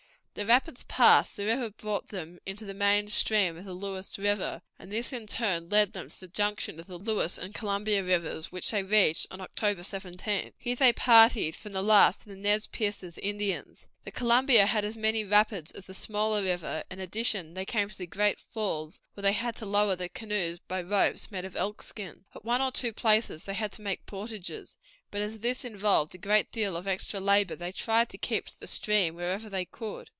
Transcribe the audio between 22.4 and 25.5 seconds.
one or two places they had to make portages, but as